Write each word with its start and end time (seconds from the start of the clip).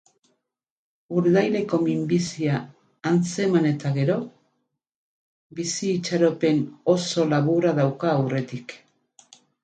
Urdaileko 1.19 1.79
minbizia 1.81 2.55
antzeman 3.09 3.67
eta 3.71 3.91
gero, 3.97 4.15
bizi-itxaropen 5.59 6.63
oso 6.95 7.27
laburra 7.35 7.75
dauka 7.81 8.15
aurretik. 8.23 8.75